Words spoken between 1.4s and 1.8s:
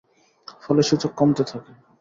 থাকে।